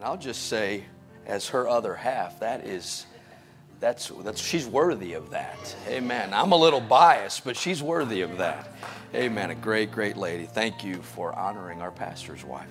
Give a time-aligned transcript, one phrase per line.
[0.00, 0.84] And I'll just say,
[1.26, 3.04] as her other half, that is,
[3.80, 5.76] that's, that's, she's worthy of that.
[5.88, 6.32] Amen.
[6.32, 8.72] I'm a little biased, but she's worthy of that.
[9.14, 9.50] Amen.
[9.50, 10.46] A great, great lady.
[10.46, 12.70] Thank you for honoring our pastor's wife.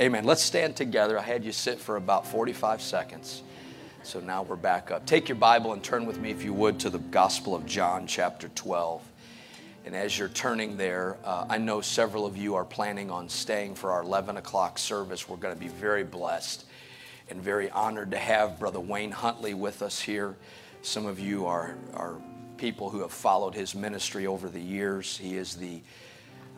[0.00, 0.24] Amen.
[0.24, 1.16] Let's stand together.
[1.16, 3.44] I had you sit for about 45 seconds.
[4.02, 5.06] So now we're back up.
[5.06, 8.08] Take your Bible and turn with me, if you would, to the Gospel of John,
[8.08, 9.00] chapter 12.
[9.84, 13.74] And as you're turning there, uh, I know several of you are planning on staying
[13.74, 15.28] for our 11 o'clock service.
[15.28, 16.64] We're going to be very blessed
[17.28, 20.36] and very honored to have Brother Wayne Huntley with us here.
[20.80, 22.16] Some of you are, are
[22.56, 25.18] people who have followed his ministry over the years.
[25.18, 25.82] He is the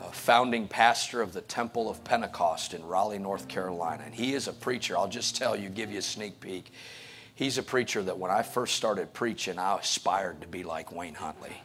[0.00, 4.04] uh, founding pastor of the Temple of Pentecost in Raleigh, North Carolina.
[4.04, 4.96] And he is a preacher.
[4.96, 6.70] I'll just tell you, give you a sneak peek.
[7.34, 11.14] He's a preacher that when I first started preaching, I aspired to be like Wayne
[11.14, 11.56] Huntley.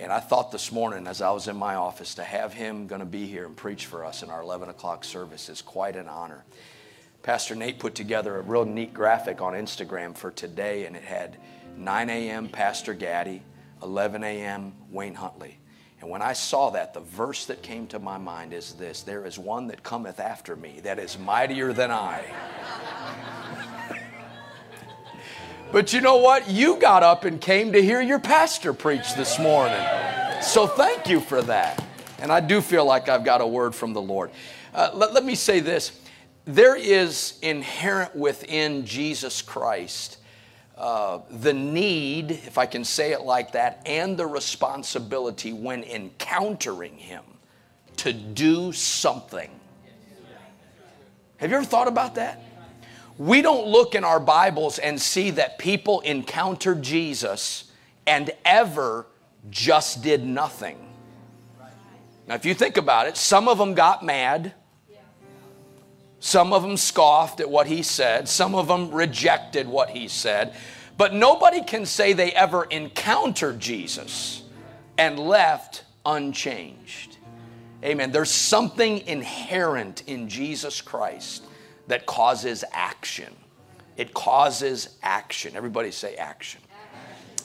[0.00, 3.00] And I thought this morning, as I was in my office, to have him going
[3.00, 6.08] to be here and preach for us in our 11 o'clock service is quite an
[6.08, 6.44] honor.
[7.24, 11.36] Pastor Nate put together a real neat graphic on Instagram for today, and it had
[11.76, 12.48] 9 a.m.
[12.48, 13.42] Pastor Gaddy,
[13.82, 14.72] 11 a.m.
[14.92, 15.58] Wayne Huntley.
[16.00, 19.26] And when I saw that, the verse that came to my mind is this There
[19.26, 22.24] is one that cometh after me that is mightier than I.
[25.72, 26.50] but you know what?
[26.50, 29.84] You got up and came to hear your pastor preach this morning.
[30.42, 31.84] So thank you for that.
[32.20, 34.30] And I do feel like I've got a word from the Lord.
[34.74, 36.00] Uh, let, let me say this
[36.44, 40.18] there is inherent within Jesus Christ
[40.78, 46.96] uh, the need, if I can say it like that, and the responsibility when encountering
[46.96, 47.24] Him
[47.96, 49.50] to do something.
[51.38, 52.42] Have you ever thought about that?
[53.18, 57.70] We don't look in our Bibles and see that people encountered Jesus
[58.06, 59.06] and ever
[59.50, 60.78] just did nothing.
[62.28, 64.54] Now, if you think about it, some of them got mad.
[66.20, 70.54] Some of them scoffed at what he said, some of them rejected what he said.
[70.96, 74.42] But nobody can say they ever encountered Jesus
[74.96, 77.18] and left unchanged.
[77.84, 78.10] Amen.
[78.10, 81.44] There's something inherent in Jesus Christ
[81.88, 83.34] that causes action.
[83.96, 85.56] It causes action.
[85.56, 86.60] Everybody say action.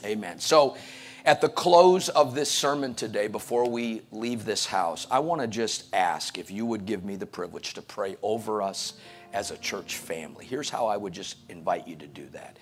[0.05, 0.39] Amen.
[0.39, 0.77] So,
[1.25, 5.47] at the close of this sermon today, before we leave this house, I want to
[5.47, 8.93] just ask if you would give me the privilege to pray over us
[9.31, 10.45] as a church family.
[10.45, 12.57] Here's how I would just invite you to do that.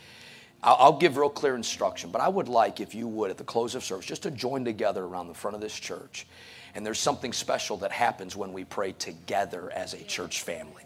[0.64, 3.74] I'll give real clear instruction, but I would like, if you would, at the close
[3.74, 6.28] of service, just to join together around the front of this church.
[6.76, 10.84] And there's something special that happens when we pray together as a church family.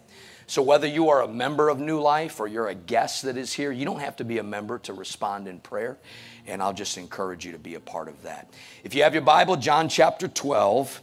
[0.48, 3.52] So, whether you are a member of New Life or you're a guest that is
[3.52, 5.98] here, you don't have to be a member to respond in prayer
[6.46, 8.50] and I'll just encourage you to be a part of that.
[8.84, 11.02] If you have your Bible, John chapter 12,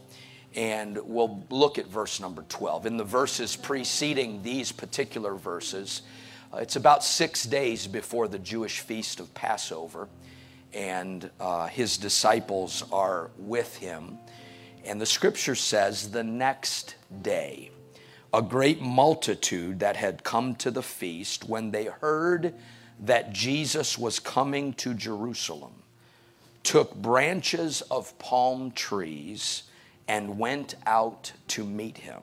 [0.54, 2.86] and we'll look at verse number 12.
[2.86, 6.02] In the verses preceding these particular verses,
[6.52, 10.08] uh, it's about six days before the Jewish feast of Passover,
[10.72, 14.18] and uh, his disciples are with him.
[14.84, 17.70] And the scripture says, the next day,
[18.34, 22.52] a great multitude that had come to the feast, when they heard
[22.98, 25.72] that Jesus was coming to Jerusalem,
[26.64, 29.62] took branches of palm trees
[30.08, 32.22] and went out to meet him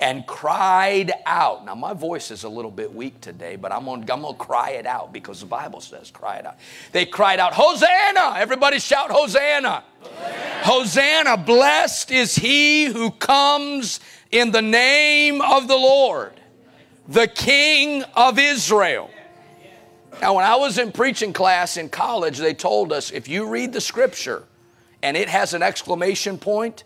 [0.00, 1.62] and cried out.
[1.66, 4.70] Now, my voice is a little bit weak today, but I'm gonna, I'm gonna cry
[4.70, 6.56] it out because the Bible says cry it out.
[6.92, 8.38] They cried out, Hosanna!
[8.38, 9.84] Everybody shout, Hosanna!
[10.00, 10.62] Hosanna!
[10.62, 11.36] Hosanna!
[11.36, 14.00] Blessed is he who comes
[14.30, 16.32] in the name of the Lord,
[17.06, 19.10] the King of Israel.
[20.20, 23.72] Now, when I was in preaching class in college, they told us if you read
[23.72, 24.44] the scripture
[25.02, 26.84] and it has an exclamation point,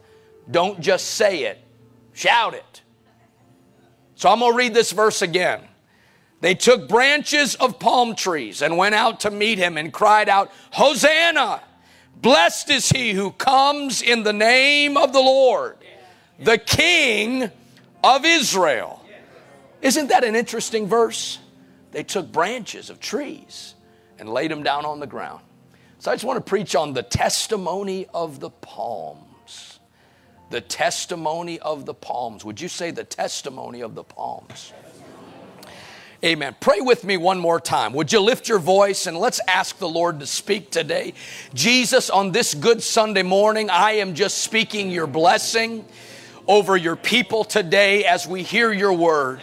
[0.50, 1.58] don't just say it,
[2.12, 2.82] shout it.
[4.16, 5.62] So I'm going to read this verse again.
[6.42, 10.50] They took branches of palm trees and went out to meet him and cried out,
[10.72, 11.62] Hosanna!
[12.16, 15.78] Blessed is he who comes in the name of the Lord,
[16.44, 17.50] the King
[18.02, 19.04] of Israel.
[19.80, 21.38] Isn't that an interesting verse?
[21.92, 23.74] they took branches of trees
[24.18, 25.42] and laid them down on the ground.
[25.98, 29.78] So I just want to preach on the testimony of the palms.
[30.50, 32.44] The testimony of the palms.
[32.44, 34.72] Would you say the testimony of the palms?
[36.24, 36.56] Amen.
[36.60, 37.92] Pray with me one more time.
[37.94, 41.14] Would you lift your voice and let's ask the Lord to speak today?
[41.52, 45.84] Jesus, on this good Sunday morning, I am just speaking your blessing
[46.46, 49.40] over your people today as we hear your word.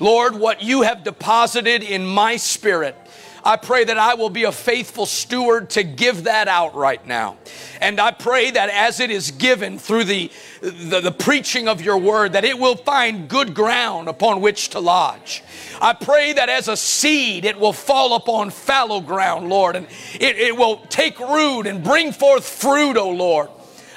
[0.00, 2.96] Lord, what you have deposited in my spirit,
[3.44, 7.36] I pray that I will be a faithful steward to give that out right now.
[7.80, 10.30] And I pray that as it is given through the,
[10.60, 14.80] the, the, preaching of your word, that it will find good ground upon which to
[14.80, 15.42] lodge.
[15.80, 20.36] I pray that as a seed, it will fall upon fallow ground, Lord, and it,
[20.36, 23.50] it will take root and bring forth fruit, O oh Lord.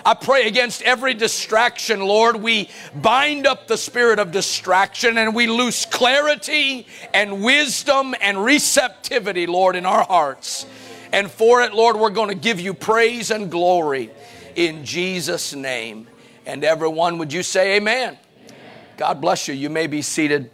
[0.06, 2.38] I pray against every distraction, Lord.
[2.38, 9.45] We bind up the spirit of distraction and we loose clarity and wisdom and receptivity,
[9.45, 10.65] Lord, in our hearts.
[11.12, 14.09] And for it, Lord, we're going to give you praise and glory
[14.56, 16.07] in Jesus' name.
[16.45, 18.18] And everyone, would you say amen?
[18.18, 18.57] amen?
[18.98, 19.53] God bless you.
[19.53, 20.50] You may be seated.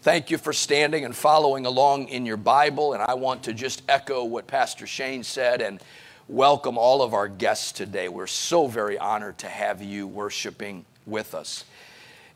[0.00, 2.94] Thank you for standing and following along in your Bible.
[2.94, 5.82] And I want to just echo what Pastor Shane said and
[6.28, 8.08] welcome all of our guests today.
[8.08, 11.64] We're so very honored to have you worshiping with us.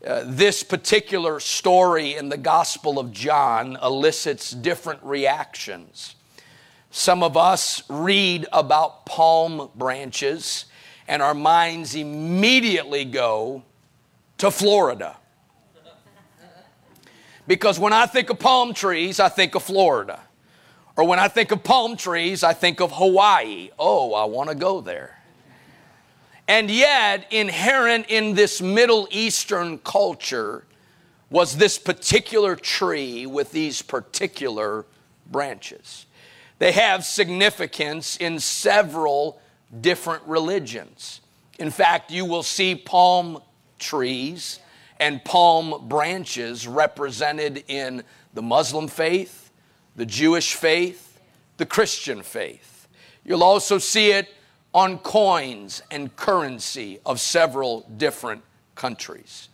[0.06, 6.14] Uh, this particular story in the Gospel of John elicits different reactions.
[6.90, 10.66] Some of us read about palm branches,
[11.08, 13.64] and our minds immediately go
[14.38, 15.16] to Florida.
[17.46, 20.20] Because when I think of palm trees, I think of Florida.
[21.00, 23.70] Or when I think of palm trees, I think of Hawaii.
[23.78, 25.18] Oh, I want to go there.
[26.46, 30.66] And yet, inherent in this Middle Eastern culture
[31.30, 34.84] was this particular tree with these particular
[35.30, 36.04] branches.
[36.58, 39.40] They have significance in several
[39.80, 41.22] different religions.
[41.58, 43.40] In fact, you will see palm
[43.78, 44.60] trees
[44.98, 48.04] and palm branches represented in
[48.34, 49.39] the Muslim faith,
[49.96, 51.20] the Jewish faith,
[51.56, 52.88] the Christian faith.
[53.24, 54.34] You'll also see it
[54.72, 58.42] on coins and currency of several different
[58.74, 59.48] countries.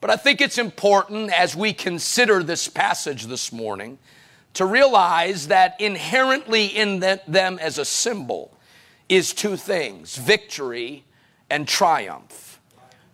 [0.00, 3.98] But I think it's important as we consider this passage this morning
[4.54, 8.56] to realize that inherently in them as a symbol
[9.08, 11.04] is two things victory
[11.50, 12.60] and triumph.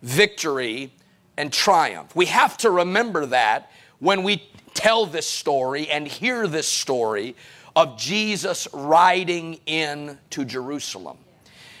[0.01, 0.93] Victory
[1.37, 2.15] and triumph.
[2.15, 7.35] We have to remember that when we tell this story and hear this story
[7.75, 11.17] of Jesus riding in to Jerusalem.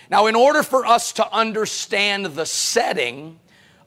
[0.09, 3.39] Now, in order for us to understand the setting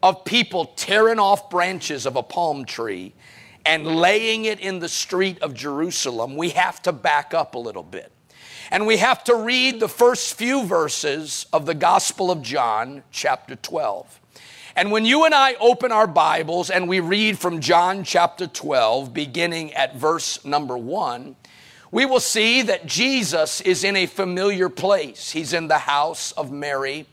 [0.02, 3.14] of people tearing off branches of a palm tree
[3.66, 7.82] and laying it in the street of Jerusalem, we have to back up a little
[7.82, 8.10] bit.
[8.70, 13.56] And we have to read the first few verses of the Gospel of John, chapter
[13.56, 14.20] 12.
[14.76, 19.14] And when you and I open our Bibles and we read from John chapter 12,
[19.14, 21.36] beginning at verse number one,
[21.92, 25.30] we will see that Jesus is in a familiar place.
[25.30, 27.06] He's in the house of Mary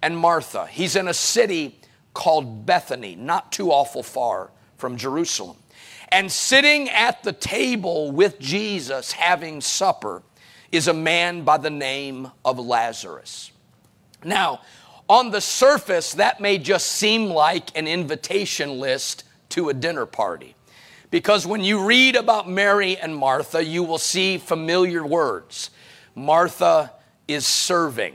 [0.00, 0.68] and Martha.
[0.68, 1.80] He's in a city
[2.14, 5.56] called Bethany, not too awful far from Jerusalem.
[6.10, 10.22] And sitting at the table with Jesus having supper
[10.70, 13.50] is a man by the name of Lazarus.
[14.24, 14.60] Now,
[15.08, 20.54] on the surface, that may just seem like an invitation list to a dinner party.
[21.10, 25.70] Because when you read about Mary and Martha, you will see familiar words.
[26.14, 26.92] Martha
[27.26, 28.14] is serving.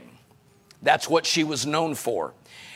[0.82, 2.34] That's what she was known for.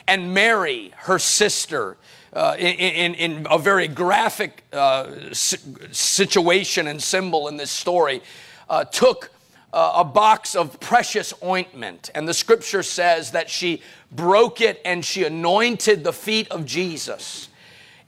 [0.09, 1.97] And Mary, her sister,
[2.32, 8.23] uh, in, in, in, a very graphic uh, situation and symbol in this story,
[8.69, 9.31] uh, took
[9.73, 12.11] a box of precious ointment.
[12.15, 17.49] And the scripture says that she broke it and she anointed the feet of Jesus.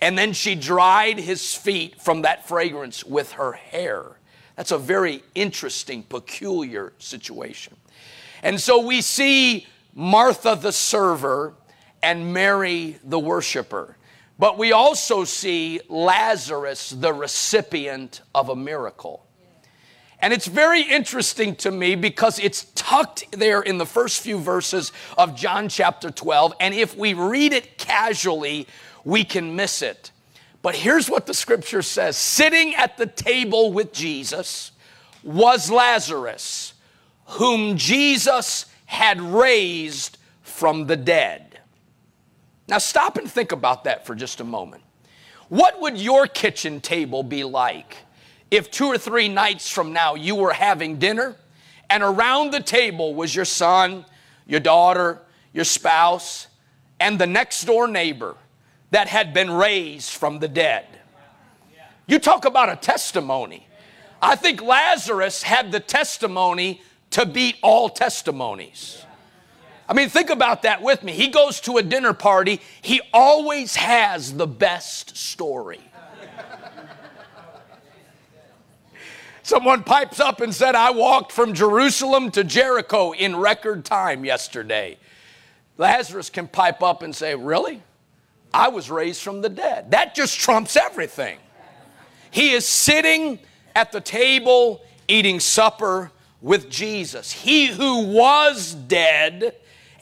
[0.01, 4.05] And then she dried his feet from that fragrance with her hair.
[4.57, 7.77] That's a very interesting, peculiar situation.
[8.43, 11.55] And so we see Martha the server
[12.03, 13.97] and Mary the worshiper.
[14.39, 19.27] But we also see Lazarus the recipient of a miracle.
[20.23, 24.93] And it's very interesting to me because it's tucked there in the first few verses
[25.17, 26.55] of John chapter 12.
[26.61, 28.67] And if we read it casually,
[29.05, 30.11] we can miss it.
[30.63, 34.73] But here's what the scripture says Sitting at the table with Jesus
[35.23, 36.75] was Lazarus,
[37.27, 41.61] whom Jesus had raised from the dead.
[42.69, 44.83] Now, stop and think about that for just a moment.
[45.49, 47.97] What would your kitchen table be like?
[48.51, 51.37] If two or three nights from now you were having dinner
[51.89, 54.05] and around the table was your son,
[54.47, 55.21] your daughter,
[55.53, 56.47] your spouse,
[57.01, 58.37] and the next door neighbor
[58.91, 60.87] that had been raised from the dead.
[62.07, 63.67] You talk about a testimony.
[64.23, 69.05] I think Lazarus had the testimony to beat all testimonies.
[69.89, 71.13] I mean, think about that with me.
[71.13, 75.81] He goes to a dinner party, he always has the best story.
[79.51, 84.97] Someone pipes up and said, I walked from Jerusalem to Jericho in record time yesterday.
[85.77, 87.83] Lazarus can pipe up and say, Really?
[88.55, 89.91] I was raised from the dead.
[89.91, 91.37] That just trumps everything.
[92.31, 93.41] He is sitting
[93.75, 97.33] at the table eating supper with Jesus.
[97.33, 99.57] He who was dead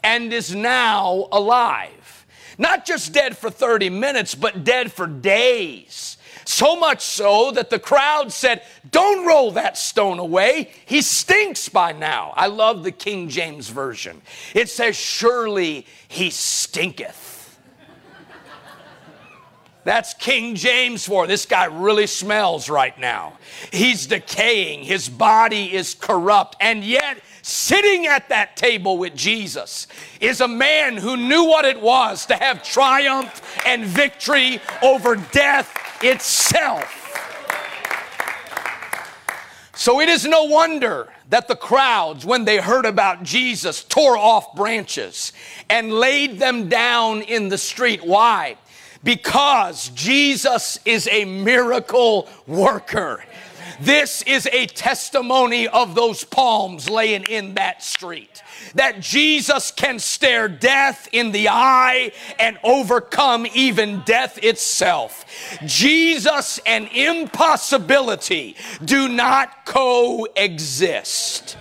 [0.04, 2.26] and is now alive.
[2.58, 6.17] Not just dead for 30 minutes, but dead for days.
[6.48, 10.70] So much so that the crowd said, Don't roll that stone away.
[10.86, 12.32] He stinks by now.
[12.36, 14.22] I love the King James Version.
[14.54, 17.58] It says, Surely he stinketh.
[19.84, 23.36] That's King James for this guy really smells right now.
[23.70, 29.86] He's decaying, his body is corrupt, and yet sitting at that table with Jesus
[30.18, 35.87] is a man who knew what it was to have triumph and victory over death
[36.02, 37.04] itself.
[39.74, 44.54] So it is no wonder that the crowds, when they heard about Jesus, tore off
[44.56, 45.32] branches
[45.70, 48.04] and laid them down in the street.
[48.04, 48.56] Why?
[49.04, 53.22] Because Jesus is a miracle worker.
[53.80, 58.42] This is a testimony of those palms laying in that street.
[58.74, 65.24] That Jesus can stare death in the eye and overcome even death itself.
[65.64, 71.56] Jesus and impossibility do not coexist.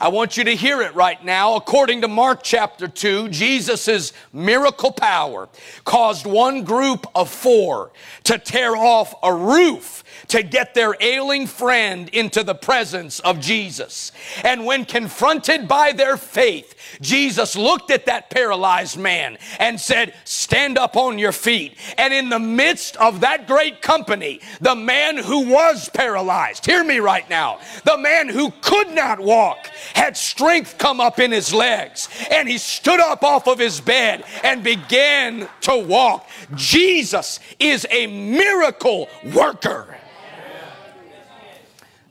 [0.00, 1.56] I want you to hear it right now.
[1.56, 5.48] According to Mark chapter 2, Jesus' miracle power
[5.84, 7.90] caused one group of four
[8.24, 14.12] to tear off a roof to get their ailing friend into the presence of Jesus.
[14.44, 20.78] And when confronted by their faith, Jesus looked at that paralyzed man and said, Stand
[20.78, 21.76] up on your feet.
[21.96, 26.98] And in the midst of that great company, the man who was paralyzed, hear me
[26.98, 32.08] right now, the man who could not walk had strength come up in his legs
[32.30, 36.28] and he stood up off of his bed and began to walk.
[36.54, 39.96] Jesus is a miracle worker.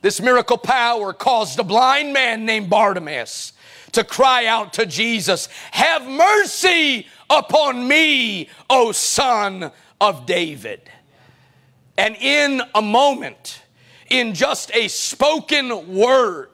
[0.00, 3.52] This miracle power caused a blind man named Bartimaeus
[3.92, 10.82] to cry out to Jesus, Have mercy upon me, O son of David.
[11.96, 13.62] And in a moment,
[14.08, 16.50] in just a spoken word,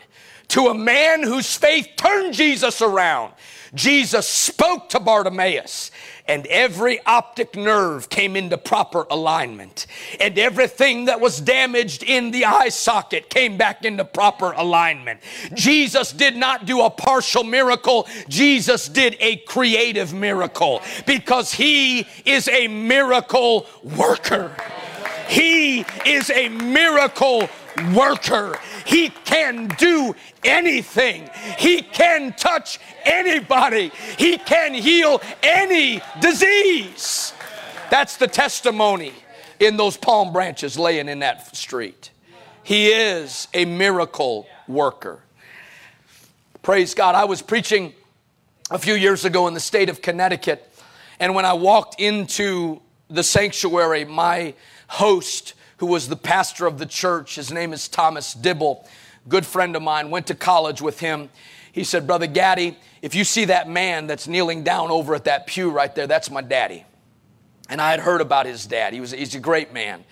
[0.48, 3.32] to a man whose faith turned Jesus around,
[3.74, 5.90] Jesus spoke to Bartimaeus
[6.26, 9.86] and every optic nerve came into proper alignment,
[10.20, 15.20] and everything that was damaged in the eye socket came back into proper alignment.
[15.52, 22.48] Jesus did not do a partial miracle, Jesus did a creative miracle because He is
[22.48, 24.56] a miracle worker.
[25.28, 27.48] He is a miracle
[27.94, 28.58] worker.
[28.86, 30.14] He can do
[30.44, 31.28] anything.
[31.58, 33.90] He can touch anybody.
[34.18, 37.32] He can heal any disease.
[37.90, 39.12] That's the testimony
[39.60, 42.10] in those palm branches laying in that street.
[42.62, 45.20] He is a miracle worker.
[46.62, 47.14] Praise God.
[47.14, 47.92] I was preaching
[48.70, 50.72] a few years ago in the state of Connecticut,
[51.20, 54.54] and when I walked into the sanctuary, my
[54.88, 57.36] host who was the pastor of the church.
[57.36, 58.86] His name is Thomas Dibble,
[59.28, 61.30] good friend of mine, went to college with him.
[61.72, 65.46] He said, Brother Gaddy, if you see that man that's kneeling down over at that
[65.46, 66.84] pew right there, that's my daddy.
[67.68, 68.92] And I had heard about his dad.
[68.92, 70.04] He was, he's a great man,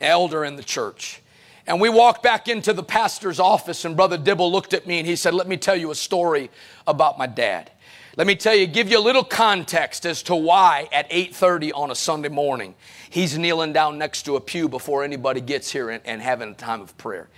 [0.00, 1.22] elder in the church.
[1.66, 5.06] And we walked back into the pastor's office, and Brother Dibble looked at me and
[5.06, 6.50] he said, Let me tell you a story
[6.86, 7.70] about my dad.
[8.16, 11.90] Let me tell you, give you a little context as to why at 8:30 on
[11.90, 12.74] a Sunday morning
[13.10, 16.54] he's kneeling down next to a pew before anybody gets here and, and having a
[16.54, 17.28] time of prayer.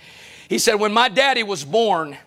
[0.47, 2.17] He said, when my daddy was born,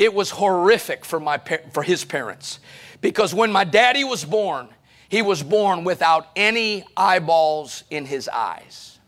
[0.00, 1.40] it was horrific for my
[1.72, 2.58] for his parents
[3.00, 4.68] because when my daddy was born,
[5.08, 8.98] he was born without any eyeballs in his eyes.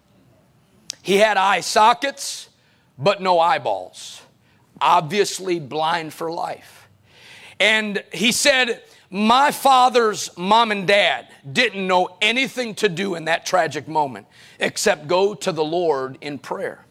[1.03, 2.49] He had eye sockets,
[2.97, 4.23] but no eyeballs.
[4.81, 6.84] Obviously blind for life.
[7.61, 13.47] And he said, My father's mom and dad didn't know anything to do in that
[13.47, 14.27] tragic moment
[14.59, 16.85] except go to the Lord in prayer.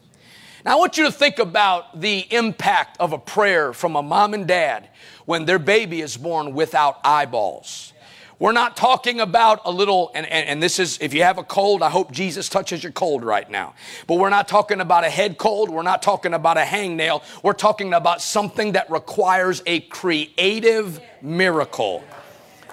[0.64, 4.32] Now, I want you to think about the impact of a prayer from a mom
[4.32, 4.88] and dad
[5.26, 7.93] when their baby is born without eyeballs.
[8.38, 11.44] We're not talking about a little, and, and, and, this is, if you have a
[11.44, 13.74] cold, I hope Jesus touches your cold right now.
[14.08, 15.70] But we're not talking about a head cold.
[15.70, 17.22] We're not talking about a hangnail.
[17.44, 22.02] We're talking about something that requires a creative miracle.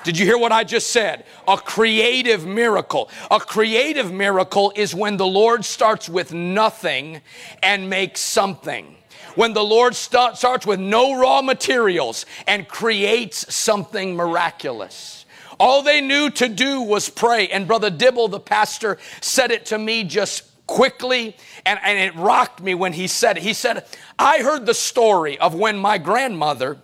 [0.04, 1.26] Did you hear what I just said?
[1.48, 3.12] A creative miracle.
[3.30, 7.22] A creative miracle is when the Lord starts with nothing
[7.62, 8.96] and makes something.
[9.36, 15.21] When the Lord start, starts with no raw materials and creates something miraculous.
[15.62, 17.48] All they knew to do was pray.
[17.50, 21.38] And Brother Dibble, the pastor, said it to me just quickly,
[21.68, 23.44] and, and it rocked me when he said it.
[23.44, 23.86] He said,
[24.18, 26.80] I heard the story of when my grandmother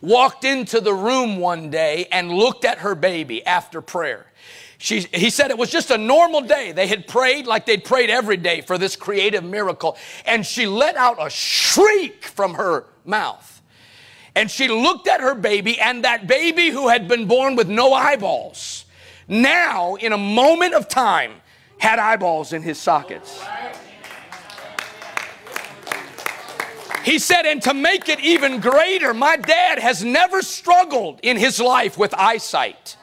[0.00, 4.32] walked into the room one day and looked at her baby after prayer.
[4.78, 6.72] She, he said it was just a normal day.
[6.72, 9.98] They had prayed like they'd prayed every day for this creative miracle.
[10.24, 13.53] And she let out a shriek from her mouth.
[14.36, 17.92] And she looked at her baby, and that baby who had been born with no
[17.92, 18.84] eyeballs,
[19.28, 21.32] now, in a moment of time,
[21.78, 23.42] had eyeballs in his sockets.
[27.04, 31.60] He said, and to make it even greater, my dad has never struggled in his
[31.60, 32.96] life with eyesight.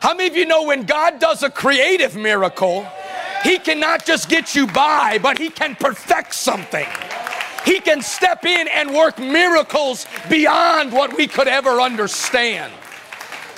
[0.00, 2.86] How many of you know when God does a creative miracle,
[3.42, 6.86] he cannot just get you by, but he can perfect something.
[7.64, 12.72] He can step in and work miracles beyond what we could ever understand.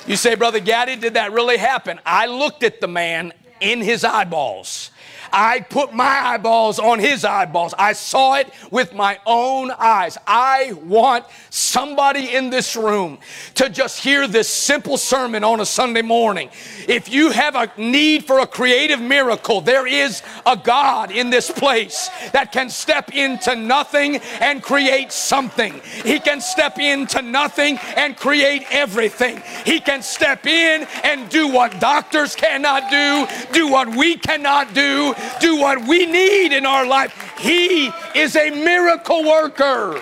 [0.07, 1.99] You say, Brother Gaddy, did that really happen?
[2.05, 4.91] I looked at the man in his eyeballs.
[5.37, 7.73] I put my eyeballs on his eyeballs.
[7.77, 10.17] I saw it with my own eyes.
[10.25, 13.19] I want somebody in this room
[13.55, 16.49] to just hear this simple sermon on a Sunday morning.
[16.87, 21.51] If you have a need for a creative miracle, there is a God in this
[21.51, 25.81] place that can step into nothing and create something.
[26.05, 29.43] He can step into nothing and create everything.
[29.65, 35.13] He can step in and do what doctors cannot do, do what we cannot do,
[35.39, 37.13] do what we need in our life.
[37.39, 40.01] He is a miracle worker.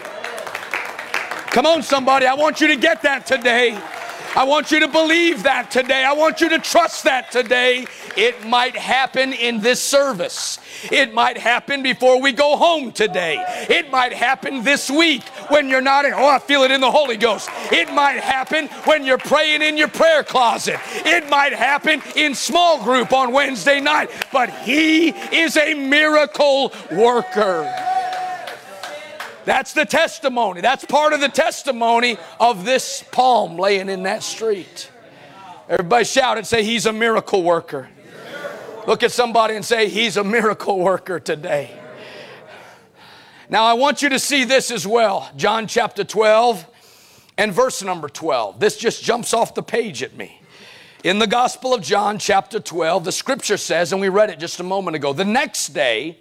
[1.47, 2.25] Come on, somebody.
[2.25, 3.79] I want you to get that today.
[4.35, 6.03] I want you to believe that today.
[6.03, 7.85] I want you to trust that today.
[8.17, 10.57] It might happen in this service.
[10.91, 13.43] It might happen before we go home today.
[13.69, 16.89] It might happen this week when you're not in, oh, I feel it in the
[16.89, 17.47] Holy Ghost.
[17.71, 20.79] It might happen when you're praying in your prayer closet.
[21.05, 24.09] It might happen in small group on Wednesday night.
[24.31, 27.92] But He is a miracle worker.
[29.45, 30.61] That's the testimony.
[30.61, 34.89] That's part of the testimony of this palm laying in that street.
[35.69, 37.89] Everybody shout and say, He's a miracle worker.
[38.87, 41.71] Look at somebody and say, He's a miracle worker today.
[43.49, 45.29] Now, I want you to see this as well.
[45.35, 46.65] John chapter 12
[47.37, 48.59] and verse number 12.
[48.59, 50.41] This just jumps off the page at me.
[51.03, 54.59] In the Gospel of John, chapter 12, the scripture says, and we read it just
[54.59, 56.17] a moment ago, the next day,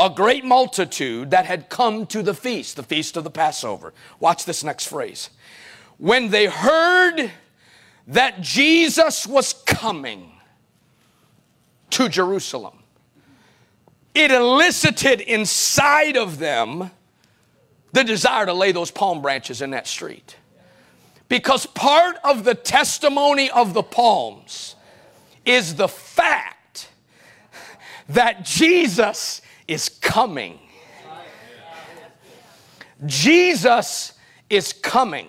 [0.00, 3.92] a great multitude that had come to the feast, the feast of the Passover.
[4.18, 5.28] Watch this next phrase.
[5.98, 7.30] When they heard
[8.06, 10.32] that Jesus was coming
[11.90, 12.78] to Jerusalem,
[14.14, 16.90] it elicited inside of them
[17.92, 20.36] the desire to lay those palm branches in that street.
[21.28, 24.76] Because part of the testimony of the palms
[25.44, 26.88] is the fact
[28.08, 30.58] that Jesus is coming.
[33.06, 34.12] Jesus
[34.50, 35.28] is coming.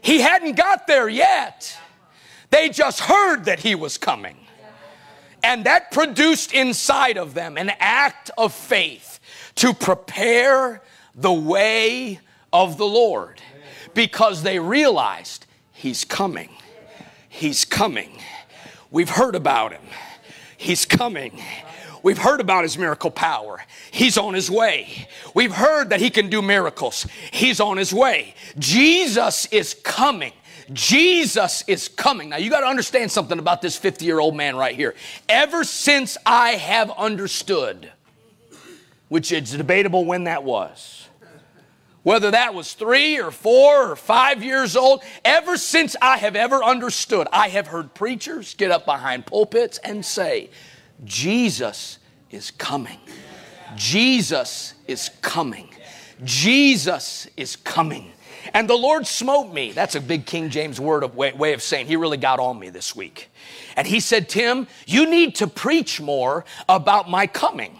[0.00, 1.76] He hadn't got there yet.
[2.48, 4.38] They just heard that he was coming.
[5.44, 9.20] And that produced inside of them an act of faith
[9.56, 10.82] to prepare
[11.14, 12.20] the way
[12.54, 13.42] of the Lord
[13.92, 16.48] because they realized he's coming.
[17.28, 18.18] He's coming.
[18.90, 19.82] We've heard about him.
[20.56, 21.38] He's coming.
[22.06, 23.64] We've heard about his miracle power.
[23.90, 25.08] He's on his way.
[25.34, 27.04] We've heard that he can do miracles.
[27.32, 28.36] He's on his way.
[28.60, 30.32] Jesus is coming.
[30.72, 32.28] Jesus is coming.
[32.28, 34.94] Now, you got to understand something about this 50 year old man right here.
[35.28, 37.90] Ever since I have understood,
[39.08, 41.08] which is debatable when that was,
[42.04, 46.62] whether that was three or four or five years old, ever since I have ever
[46.62, 50.50] understood, I have heard preachers get up behind pulpits and say,
[51.04, 51.98] Jesus
[52.30, 52.98] is coming.
[53.76, 55.68] Jesus is coming.
[56.24, 58.12] Jesus is coming.
[58.54, 59.72] And the Lord smote me.
[59.72, 62.58] That's a big King James word of way, way, of saying he really got on
[62.58, 63.28] me this week.
[63.76, 67.78] And he said, Tim, you need to preach more about my coming.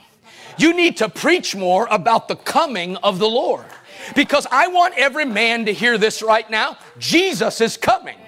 [0.58, 3.66] You need to preach more about the coming of the Lord.
[4.14, 6.78] Because I want every man to hear this right now.
[6.98, 8.18] Jesus is coming.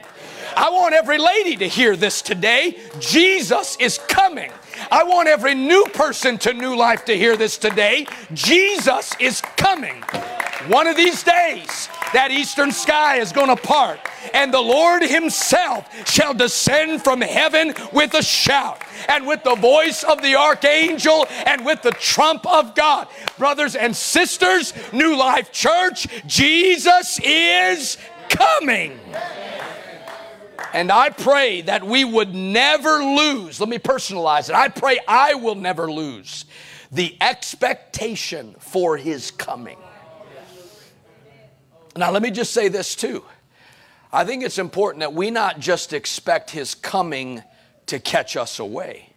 [0.57, 2.79] I want every lady to hear this today.
[2.98, 4.51] Jesus is coming.
[4.90, 8.06] I want every new person to New Life to hear this today.
[8.34, 10.02] Jesus is coming.
[10.66, 14.00] One of these days, that eastern sky is going to part,
[14.34, 20.02] and the Lord Himself shall descend from heaven with a shout, and with the voice
[20.04, 23.08] of the archangel, and with the trump of God.
[23.38, 27.96] Brothers and sisters, New Life Church, Jesus is
[28.28, 28.98] coming.
[30.72, 34.54] And I pray that we would never lose, let me personalize it.
[34.54, 36.44] I pray I will never lose
[36.92, 39.78] the expectation for his coming.
[41.96, 43.24] Now, let me just say this too.
[44.12, 47.42] I think it's important that we not just expect his coming
[47.87, 49.11] to catch us away,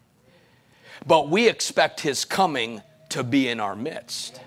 [1.06, 4.40] but we expect his coming to be in our midst.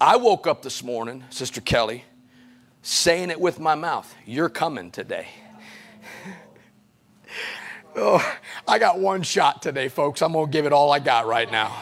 [0.00, 2.04] I woke up this morning, Sister Kelly,
[2.86, 5.26] saying it with my mouth You're coming today.
[7.96, 10.22] oh, I got one shot today, folks.
[10.22, 11.76] I'm going to give it all I got right now.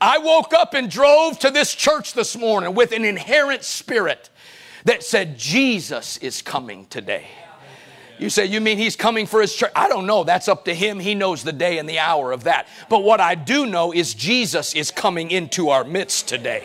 [0.00, 4.30] I woke up and drove to this church this morning with an inherent spirit
[4.84, 7.26] that said, Jesus is coming today.
[8.18, 9.72] You say, You mean he's coming for his church?
[9.76, 10.24] I don't know.
[10.24, 10.98] That's up to him.
[10.98, 12.68] He knows the day and the hour of that.
[12.88, 16.64] But what I do know is Jesus is coming into our midst today.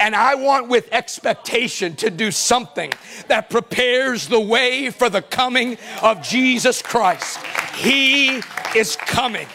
[0.00, 2.90] And I want with expectation to do something
[3.28, 7.38] that prepares the way for the coming of Jesus Christ.
[7.76, 8.40] He
[8.74, 9.46] is coming.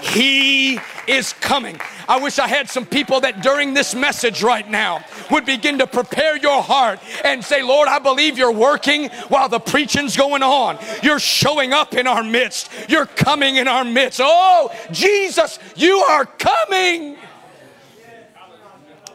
[0.00, 1.78] He is coming.
[2.08, 5.86] I wish I had some people that during this message right now would begin to
[5.86, 10.78] prepare your heart and say, Lord, I believe you're working while the preaching's going on.
[11.02, 12.70] You're showing up in our midst.
[12.88, 14.20] You're coming in our midst.
[14.22, 17.18] Oh, Jesus, you are coming.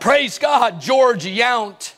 [0.06, 0.82] Praise God.
[0.82, 1.94] George Yount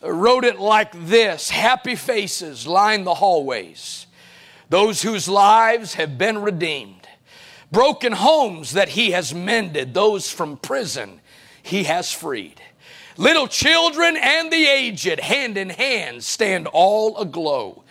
[0.00, 4.06] wrote it like this Happy faces line the hallways,
[4.68, 7.08] those whose lives have been redeemed,
[7.72, 11.20] broken homes that he has mended, those from prison
[11.64, 12.62] he has freed.
[13.16, 17.82] Little children and the aged, hand in hand, stand all aglow,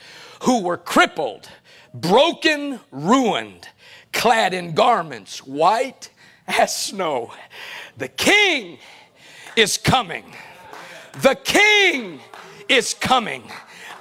[0.44, 1.50] who were crippled,
[1.94, 3.68] broken, ruined,
[4.14, 6.10] clad in garments white
[6.48, 7.34] as snow.
[7.98, 8.80] The King
[9.56, 10.24] is coming.
[11.22, 12.20] The king
[12.70, 13.44] is coming.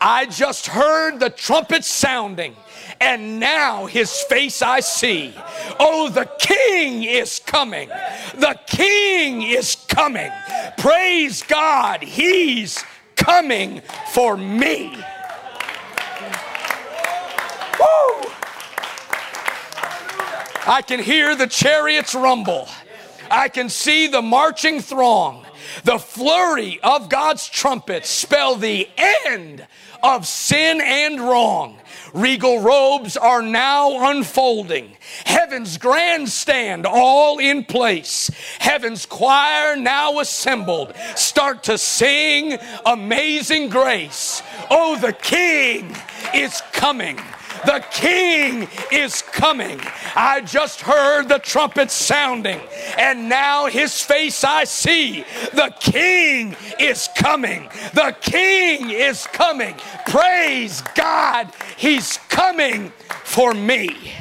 [0.01, 2.57] I just heard the trumpet sounding,
[3.01, 5.35] and now his face I see.
[5.79, 7.89] Oh, the king is coming.
[8.35, 10.31] The king is coming.
[10.79, 12.83] Praise God, he's
[13.17, 13.83] coming
[14.13, 14.97] for me.
[17.79, 18.31] Woo!
[20.67, 22.69] I can hear the chariots rumble.
[23.31, 25.47] I can see the marching throng.
[25.85, 29.67] The flurry of God's trumpet spell the end
[30.03, 31.79] of sin and wrong.
[32.13, 34.97] Regal robes are now unfolding.
[35.25, 38.31] Heaven's grandstand all in place.
[38.59, 40.95] Heaven's choir now assembled.
[41.15, 44.43] Start to sing Amazing Grace.
[44.71, 45.95] Oh, the King
[46.35, 47.21] is coming.
[47.67, 49.81] The king is coming.
[50.15, 52.61] I just heard the trumpet sounding,
[52.99, 55.25] and now his face I see.
[55.53, 57.69] The king is coming.
[57.95, 59.75] The king is coming.
[60.07, 62.93] Praise God, he's coming
[63.25, 64.13] for me.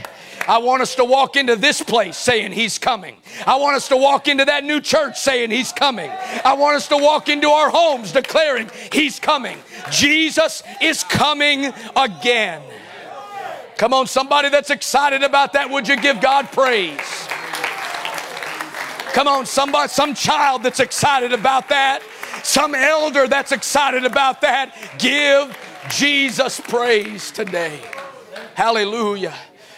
[0.50, 3.18] I want us to walk into this place saying He's coming.
[3.46, 6.10] I want us to walk into that new church saying He's coming.
[6.44, 9.60] I want us to walk into our homes declaring He's coming.
[9.92, 12.64] Jesus is coming again.
[13.80, 17.00] Come on, somebody that's excited about that, would you give God praise?
[19.14, 22.04] Come on, somebody, some child that's excited about that,
[22.44, 25.58] some elder that's excited about that, give
[25.90, 27.80] Jesus praise today.
[28.54, 29.34] Hallelujah.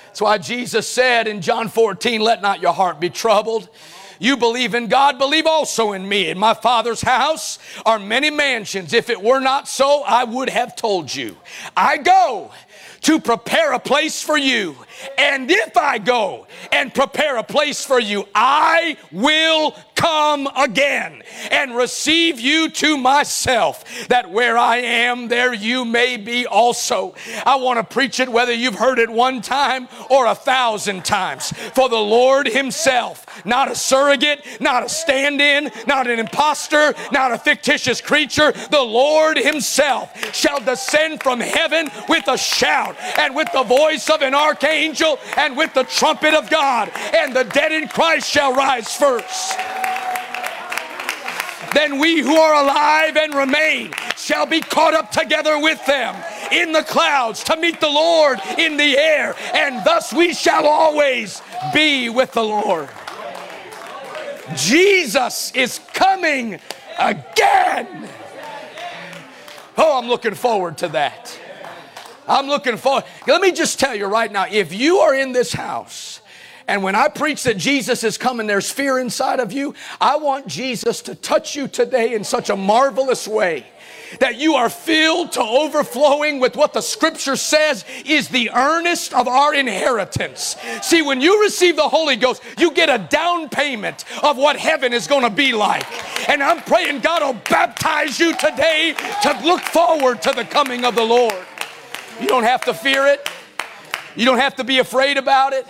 [0.07, 3.69] That's why Jesus said in John 14, Let not your heart be troubled.
[4.17, 6.29] You believe in God, believe also in me.
[6.29, 8.93] In my Father's house are many mansions.
[8.93, 11.37] If it were not so, I would have told you.
[11.77, 12.51] I go
[13.01, 14.75] to prepare a place for you.
[15.17, 21.75] And if I go and prepare a place for you, I will come again and
[21.75, 27.13] receive you to myself, that where I am, there you may be also.
[27.45, 31.51] I want to preach it whether you've heard it one time or a thousand times.
[31.75, 37.31] For the Lord Himself, not a surrogate, not a stand in, not an impostor, not
[37.31, 43.51] a fictitious creature, the Lord Himself shall descend from heaven with a shout and with
[43.53, 47.87] the voice of an archangel and with the trumpet of God, and the dead in
[47.87, 49.90] Christ shall rise first
[51.73, 56.15] then we who are alive and remain shall be caught up together with them
[56.51, 61.41] in the clouds to meet the Lord in the air, and thus we shall always
[61.73, 62.89] be with the Lord.
[64.55, 66.59] Jesus is coming
[66.99, 68.09] again.
[69.77, 71.37] Oh, I'm looking forward to that.
[72.27, 73.05] I'm looking forward.
[73.27, 76.20] Let me just tell you right now if you are in this house,
[76.71, 79.75] and when I preach that Jesus is coming, there's fear inside of you.
[79.99, 83.65] I want Jesus to touch you today in such a marvelous way
[84.21, 89.27] that you are filled to overflowing with what the scripture says is the earnest of
[89.27, 90.55] our inheritance.
[90.81, 94.93] See, when you receive the Holy Ghost, you get a down payment of what heaven
[94.93, 96.29] is going to be like.
[96.29, 100.95] And I'm praying God will baptize you today to look forward to the coming of
[100.95, 101.35] the Lord.
[102.21, 103.29] You don't have to fear it.
[104.15, 105.67] You don't have to be afraid about it.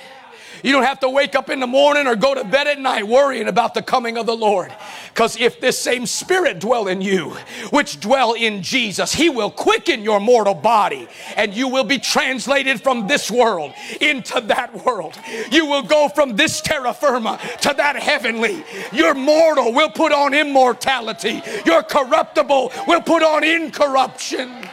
[0.63, 3.07] You don't have to wake up in the morning or go to bed at night
[3.07, 4.73] worrying about the coming of the Lord.
[5.09, 7.31] Because if this same Spirit dwell in you,
[7.71, 12.81] which dwell in Jesus, He will quicken your mortal body and you will be translated
[12.81, 15.17] from this world into that world.
[15.51, 18.63] You will go from this terra firma to that heavenly.
[18.91, 21.41] Your mortal will put on immortality.
[21.65, 24.67] Your corruptible will put on incorruption.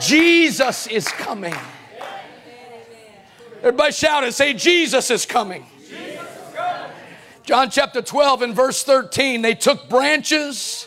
[0.00, 1.54] Jesus is coming.
[3.64, 5.64] Everybody shout and say, Jesus is coming.
[7.44, 10.86] John chapter 12 and verse 13, they took branches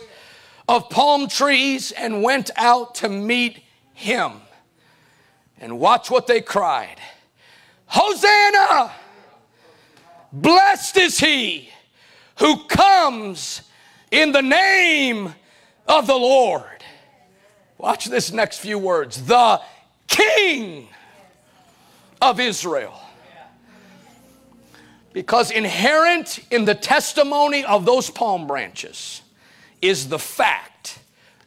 [0.67, 3.63] of palm trees and went out to meet
[3.95, 4.33] him.
[5.59, 6.99] And watch what they cried
[7.87, 8.91] Hosanna!
[10.31, 11.71] Blessed is he
[12.37, 13.63] who comes
[14.11, 15.33] in the name
[15.87, 16.83] of the Lord.
[17.79, 19.61] Watch this next few words the
[20.05, 20.89] King
[22.21, 22.99] of Israel.
[25.13, 29.21] Because inherent in the testimony of those palm branches
[29.81, 30.99] is the fact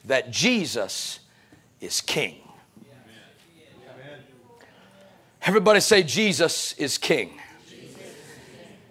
[0.05, 1.21] that Jesus
[1.81, 2.37] is King.
[5.43, 7.41] Everybody say, Jesus is King.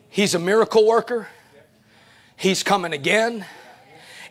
[0.09, 1.27] He's a miracle worker,
[2.35, 3.45] He's coming again,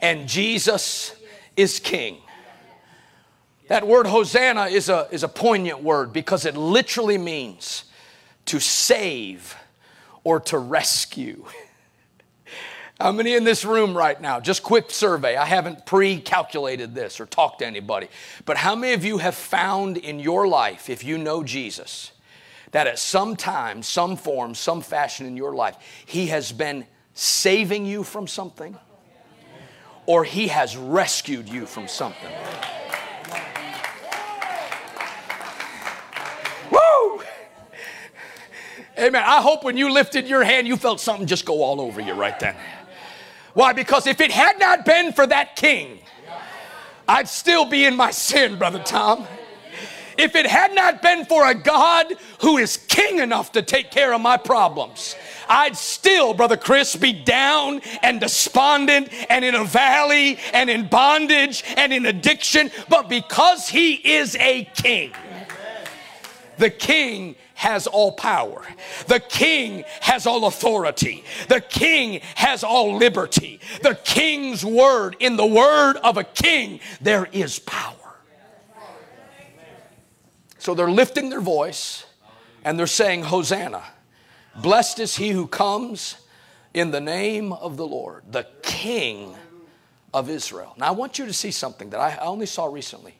[0.00, 1.14] and Jesus
[1.56, 2.18] is King.
[3.68, 7.84] That word Hosanna is a, is a poignant word because it literally means
[8.46, 9.54] to save
[10.24, 11.44] or to rescue.
[13.00, 14.40] How many in this room right now?
[14.40, 15.36] Just quick survey.
[15.36, 18.08] I haven't pre calculated this or talked to anybody.
[18.44, 22.10] But how many of you have found in your life, if you know Jesus,
[22.72, 25.76] that at some time, some form, some fashion in your life,
[26.06, 28.76] He has been saving you from something
[30.06, 32.32] or He has rescued you from something?
[38.98, 39.22] Amen.
[39.24, 42.14] I hope when you lifted your hand, you felt something just go all over you
[42.14, 42.56] right then.
[43.54, 43.72] Why?
[43.72, 46.00] Because if it had not been for that king,
[47.06, 49.26] I'd still be in my sin, Brother Tom.
[50.18, 54.12] If it had not been for a God who is king enough to take care
[54.12, 55.14] of my problems,
[55.48, 61.62] I'd still, Brother Chris, be down and despondent and in a valley and in bondage
[61.76, 62.72] and in addiction.
[62.88, 65.12] But because He is a king,
[66.58, 68.62] the king has all power.
[69.08, 71.24] The king has all authority.
[71.48, 73.58] The king has all liberty.
[73.82, 77.94] The king's word, in the word of a king, there is power.
[80.58, 82.06] So they're lifting their voice
[82.62, 83.82] and they're saying, Hosanna.
[84.62, 86.16] Blessed is he who comes
[86.74, 89.34] in the name of the Lord, the King
[90.14, 90.74] of Israel.
[90.76, 93.17] Now, I want you to see something that I only saw recently.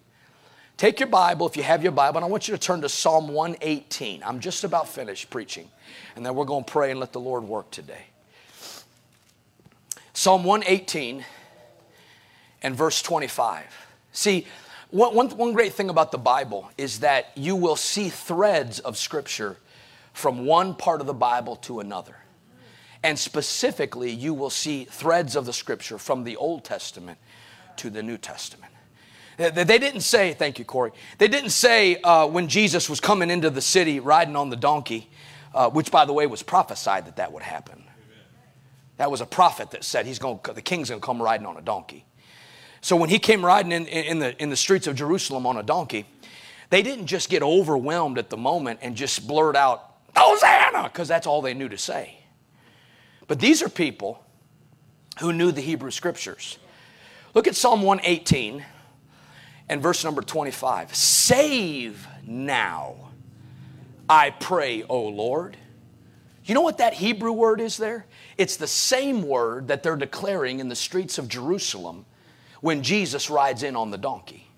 [0.79, 2.89] Take your Bible, if you have your Bible, and I want you to turn to
[2.89, 4.23] Psalm 118.
[4.25, 5.69] I'm just about finished preaching,
[6.15, 8.05] and then we're going to pray and let the Lord work today.
[10.13, 11.25] Psalm 118
[12.63, 13.65] and verse 25.
[14.13, 14.47] See,
[14.91, 18.97] one, one, one great thing about the Bible is that you will see threads of
[18.97, 19.57] Scripture
[20.13, 22.19] from one part of the Bible to another.
[23.03, 27.19] And specifically, you will see threads of the Scripture from the Old Testament
[27.79, 28.73] to the New Testament.
[29.39, 30.91] They didn't say, thank you, Corey.
[31.19, 35.09] They didn't say uh, when Jesus was coming into the city riding on the donkey,
[35.55, 37.85] uh, which, by the way, was prophesied that that would happen.
[38.97, 41.57] That was a prophet that said he's going, the king's going to come riding on
[41.57, 42.05] a donkey.
[42.81, 45.63] So when he came riding in, in, the, in the streets of Jerusalem on a
[45.63, 46.05] donkey,
[46.71, 49.85] they didn't just get overwhelmed at the moment and just blurt out,
[50.17, 52.19] Hosanna, because that's all they knew to say.
[53.29, 54.25] But these are people
[55.21, 56.59] who knew the Hebrew scriptures.
[57.35, 58.65] Look at Psalm 118
[59.69, 63.11] and verse number 25 Save now,
[64.09, 65.57] I pray, O Lord.
[66.45, 68.07] You know what that Hebrew word is there?
[68.39, 72.07] It's the same word that they're declaring in the streets of Jerusalem
[72.63, 74.49] when Jesus rides in on the donkey.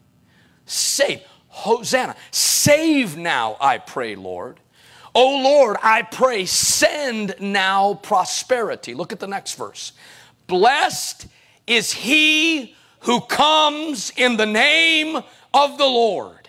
[0.66, 4.60] Save, Hosanna, save now, I pray, Lord.
[5.16, 8.94] O Lord, I pray, send now prosperity.
[8.94, 9.92] Look at the next verse.
[10.46, 11.26] Blessed
[11.66, 15.16] is he who comes in the name
[15.54, 16.48] of the Lord.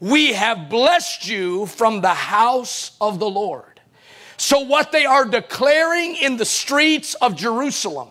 [0.00, 3.80] We have blessed you from the house of the Lord.
[4.36, 8.08] So, what they are declaring in the streets of Jerusalem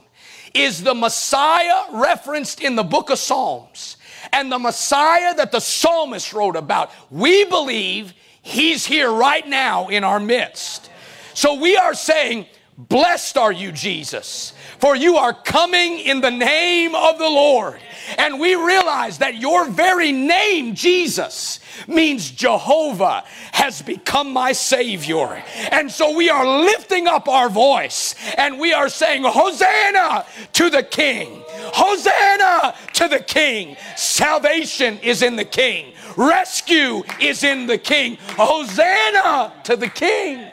[0.53, 3.97] is the Messiah referenced in the book of Psalms
[4.33, 6.91] and the Messiah that the psalmist wrote about.
[7.11, 10.89] We believe he's here right now in our midst.
[11.35, 16.93] So, we are saying, Blessed are you, Jesus, for you are coming in the name
[16.93, 17.79] of the Lord.
[18.17, 25.41] And we realize that your very name, Jesus, means Jehovah has become my Savior.
[25.71, 30.83] And so we are lifting up our voice and we are saying, Hosanna to the
[30.83, 31.43] King.
[31.47, 33.77] Hosanna to the King.
[33.95, 35.93] Salvation is in the King.
[36.17, 38.17] Rescue is in the King.
[38.37, 40.51] Hosanna to the King.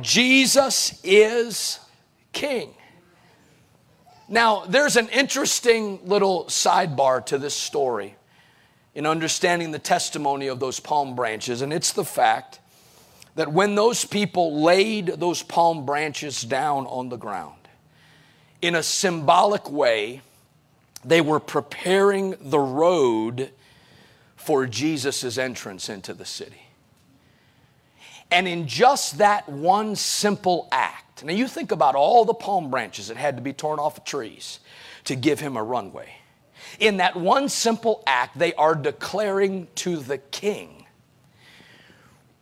[0.00, 1.78] Jesus is
[2.32, 2.74] king.
[4.28, 8.16] Now, there's an interesting little sidebar to this story
[8.94, 12.60] in understanding the testimony of those palm branches, and it's the fact
[13.34, 17.56] that when those people laid those palm branches down on the ground,
[18.60, 20.22] in a symbolic way,
[21.04, 23.50] they were preparing the road
[24.36, 26.61] for Jesus' entrance into the city.
[28.32, 33.08] And in just that one simple act, now you think about all the palm branches
[33.08, 34.58] that had to be torn off of trees
[35.04, 36.08] to give him a runway.
[36.80, 40.86] In that one simple act, they are declaring to the king,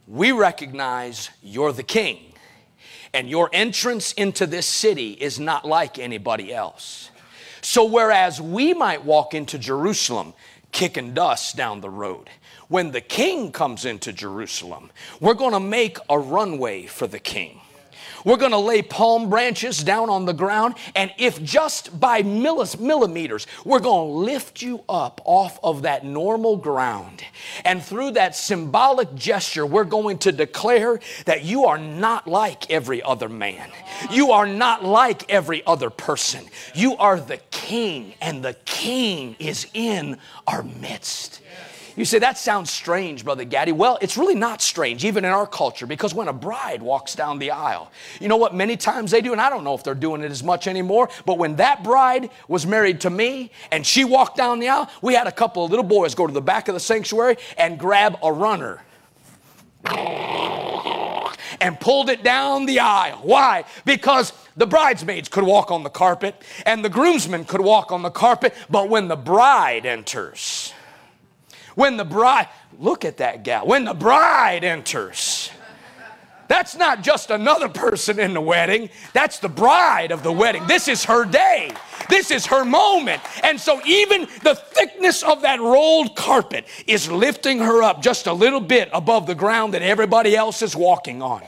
[0.06, 2.34] We recognize you're the king,
[3.12, 7.10] and your entrance into this city is not like anybody else.
[7.62, 10.34] So, whereas we might walk into Jerusalem
[10.70, 12.30] kicking dust down the road,
[12.70, 17.60] when the king comes into Jerusalem, we're going to make a runway for the king.
[18.24, 23.46] We're going to lay palm branches down on the ground, and if just by millimeters,
[23.64, 27.24] we're going to lift you up off of that normal ground.
[27.64, 33.02] And through that symbolic gesture, we're going to declare that you are not like every
[33.02, 33.70] other man.
[34.10, 36.44] You are not like every other person.
[36.74, 41.40] You are the king, and the king is in our midst.
[42.00, 43.72] You say, that sounds strange, Brother Gaddy.
[43.72, 47.38] Well, it's really not strange, even in our culture, because when a bride walks down
[47.38, 49.94] the aisle, you know what many times they do, and I don't know if they're
[49.94, 54.04] doing it as much anymore, but when that bride was married to me and she
[54.04, 56.68] walked down the aisle, we had a couple of little boys go to the back
[56.68, 58.82] of the sanctuary and grab a runner
[61.60, 63.20] and pulled it down the aisle.
[63.24, 63.64] Why?
[63.84, 68.10] Because the bridesmaids could walk on the carpet and the groomsmen could walk on the
[68.10, 70.72] carpet, but when the bride enters,
[71.80, 72.46] when the bride,
[72.78, 75.50] look at that gal, when the bride enters,
[76.46, 80.66] that's not just another person in the wedding, that's the bride of the wedding.
[80.66, 81.72] This is her day.
[82.10, 83.22] This is her moment.
[83.44, 88.32] And so, even the thickness of that rolled carpet is lifting her up just a
[88.32, 91.42] little bit above the ground that everybody else is walking on.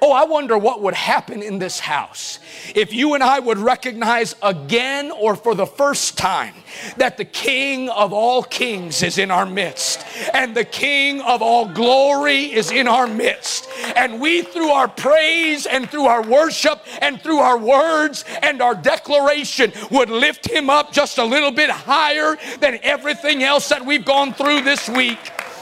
[0.00, 2.38] Oh, I wonder what would happen in this house
[2.74, 6.54] if you and I would recognize again or for the first time
[6.96, 11.66] that the King of all kings is in our midst and the King of all
[11.66, 13.68] glory is in our midst.
[13.96, 18.74] And we, through our praise and through our worship and through our words and our
[18.74, 24.04] declaration, would lift him up just a little bit higher than everything else that we've
[24.04, 25.18] gone through this week.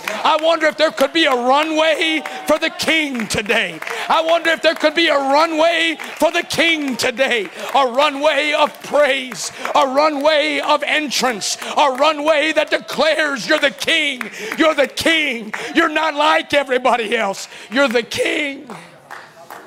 [0.09, 3.79] I wonder if there could be a runway for the king today.
[4.09, 7.49] I wonder if there could be a runway for the king today.
[7.75, 14.31] A runway of praise, a runway of entrance, a runway that declares you're the king.
[14.59, 15.53] You're the king.
[15.75, 17.49] You're not like everybody else.
[17.71, 18.69] You're the king.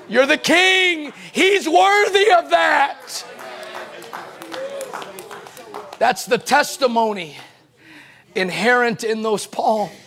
[0.08, 1.14] You're the king.
[1.32, 3.26] He's worthy of that.
[5.98, 7.38] That's the testimony
[8.36, 10.05] inherent in those palms.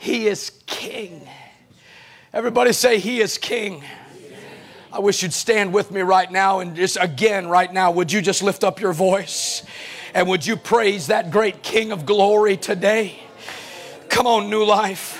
[0.00, 1.28] He is king.
[2.32, 3.84] Everybody say, He is king.
[4.90, 8.22] I wish you'd stand with me right now and just again, right now, would you
[8.22, 9.62] just lift up your voice
[10.14, 13.20] and would you praise that great King of glory today?
[14.08, 15.18] Come on, new life.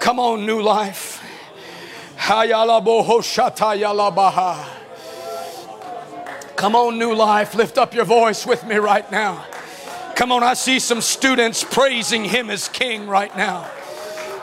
[0.00, 1.22] Come on, new life.
[6.56, 7.54] Come on, new life.
[7.54, 9.46] Lift up your voice with me right now.
[10.18, 13.70] Come on, I see some students praising him as king right now.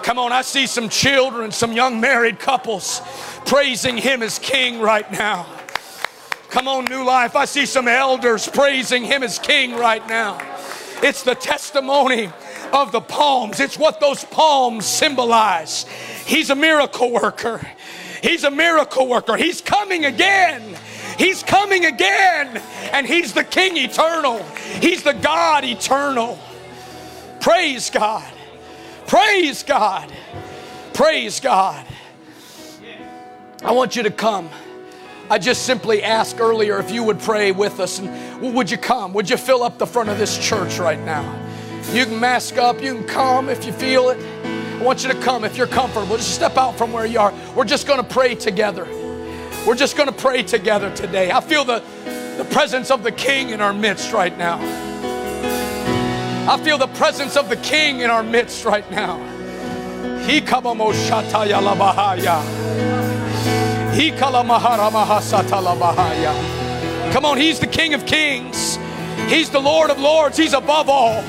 [0.04, 3.02] Come on, I see some children, some young married couples
[3.46, 5.46] praising him as king right now.
[6.48, 7.36] Come on, new life.
[7.36, 10.40] I see some elders praising him as king right now.
[11.04, 12.32] It's the testimony
[12.72, 15.84] of the palms, it's what those palms symbolize.
[16.26, 17.60] He's a miracle worker.
[18.24, 19.36] He's a miracle worker.
[19.36, 20.75] He's coming again.
[21.18, 22.62] He's coming again,
[22.92, 24.44] and He's the King eternal.
[24.82, 26.38] He's the God eternal.
[27.40, 28.32] Praise God.
[29.08, 30.12] Praise God.
[30.94, 31.86] Praise God.
[33.64, 34.50] I want you to come.
[35.30, 39.14] I just simply asked earlier if you would pray with us and would you come?
[39.14, 41.24] Would you fill up the front of this church right now?
[41.92, 44.20] You can mask up, you can come if you feel it.
[44.80, 46.18] I want you to come if you're comfortable.
[46.18, 47.34] Just step out from where you are.
[47.56, 48.86] We're just going to pray together.
[49.66, 51.32] We're just going to pray together today.
[51.32, 51.80] I feel the,
[52.38, 54.60] the presence of the King in our midst right now.
[56.48, 59.18] I feel the presence of the King in our midst right now.
[60.28, 60.40] He
[67.12, 68.78] Come on, He's the King of Kings.
[69.28, 70.38] He's the Lord of Lords.
[70.38, 71.24] He's above all.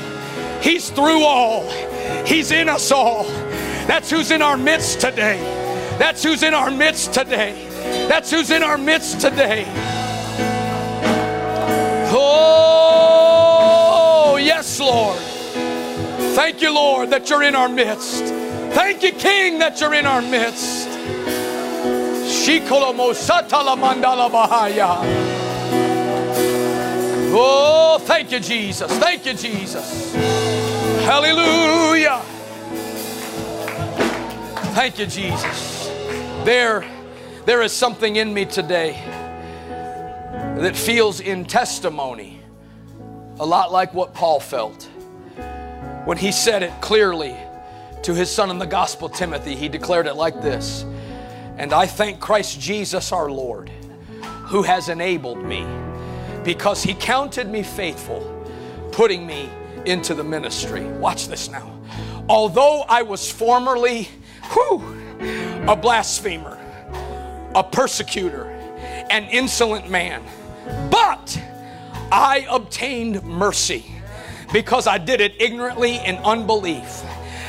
[0.61, 1.71] He's through all.
[2.27, 3.25] He's in us all.
[3.87, 5.39] That's who's in our midst today.
[5.99, 7.66] That's who's in our midst today.
[8.09, 9.67] That's who's in our midst today.
[12.19, 13.59] Oh,
[14.41, 15.19] yes, Lord.
[16.35, 18.25] Thank you, Lord, that you're in our midst.
[18.75, 20.89] Thank you, King, that you're in our midst.
[27.39, 28.91] Oh, thank you, Jesus.
[28.99, 30.15] Thank you, Jesus.
[31.05, 32.23] Hallelujah.
[34.75, 35.89] Thank you, Jesus.
[36.45, 36.85] There,
[37.47, 39.01] there is something in me today
[40.59, 42.41] that feels in testimony
[43.39, 44.91] a lot like what Paul felt
[46.05, 47.37] when he said it clearly
[48.03, 49.55] to his son in the gospel, Timothy.
[49.55, 50.85] He declared it like this
[51.57, 53.71] and I thank Christ Jesus our Lord,
[54.47, 55.67] who has enabled me
[56.45, 58.21] because he counted me faithful,
[58.93, 59.49] putting me
[59.85, 60.85] into the ministry.
[60.85, 61.81] Watch this now.
[62.29, 64.09] Although I was formerly
[64.53, 64.83] whew,
[65.69, 66.56] a blasphemer,
[67.57, 68.45] a persecutor,
[69.11, 70.23] an insolent man,
[70.91, 71.43] but
[72.13, 73.85] I obtained mercy
[74.53, 77.03] because I did it ignorantly in unbelief.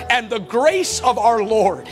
[0.10, 1.90] And the grace of our Lord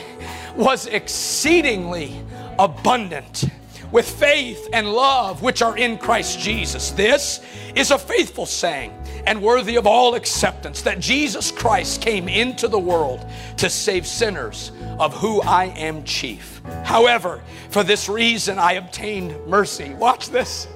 [0.56, 2.24] was exceedingly
[2.58, 3.44] abundant
[3.92, 6.92] with faith and love which are in Christ Jesus.
[6.92, 7.42] This
[7.76, 8.94] is a faithful saying
[9.28, 13.26] and worthy of all acceptance that Jesus Christ came into the world
[13.58, 16.62] to save sinners, of who I am chief.
[16.84, 19.94] However, for this reason I obtained mercy.
[19.96, 20.68] Watch this.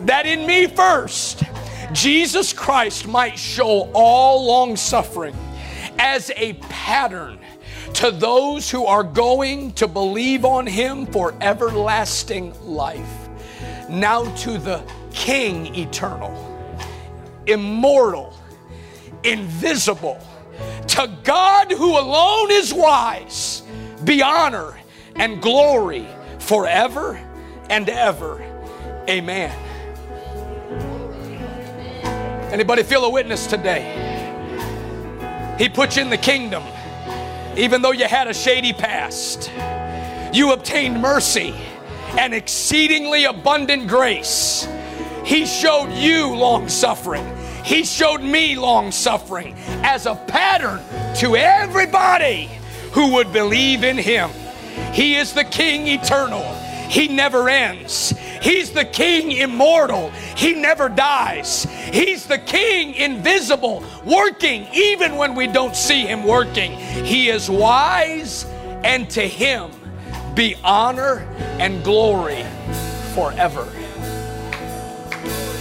[0.00, 1.42] That in me first,
[1.92, 5.34] Jesus Christ might show all long suffering
[5.98, 7.38] as a pattern
[7.94, 13.28] to those who are going to believe on him for everlasting life.
[13.88, 14.82] Now to the
[15.12, 16.30] King eternal,
[17.46, 18.34] immortal,
[19.24, 20.20] invisible,
[20.88, 23.62] to God who alone is wise,
[24.04, 24.78] be honor
[25.16, 26.06] and glory
[26.38, 27.20] forever
[27.68, 28.42] and ever.
[29.08, 29.54] Amen.
[32.52, 34.02] Anybody feel a witness today?
[35.58, 36.62] He put you in the kingdom
[37.56, 39.50] even though you had a shady past,
[40.32, 41.54] you obtained mercy
[42.18, 44.68] and exceedingly abundant grace.
[45.24, 47.24] He showed you long suffering.
[47.66, 50.80] He showed me long suffering as a pattern
[51.16, 52.48] to everybody
[52.92, 54.30] who would believe in Him.
[54.92, 56.44] He is the King eternal,
[56.88, 58.14] He never ends.
[58.40, 60.10] He's the King immortal.
[60.36, 61.64] He never dies.
[61.92, 66.70] He's the King invisible, working even when we don't see Him working.
[66.72, 68.44] He is wise,
[68.84, 69.72] and to Him
[70.36, 71.26] be honor
[71.58, 72.44] and glory
[73.12, 73.68] forever.